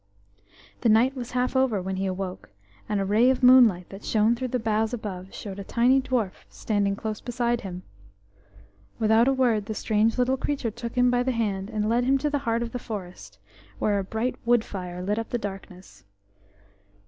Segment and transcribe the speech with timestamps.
[0.79, 2.49] The night was half over when he awoke,
[2.89, 6.45] and a ray of moonlight that shone through the boughs above showed a tiny dwarf
[6.49, 7.83] standing close beside him.
[8.97, 12.17] Without a word the strange little creature took him by the hand, and led him
[12.17, 13.37] to the heart of the forest,
[13.77, 16.03] where a bright wood fire lit up the darkness.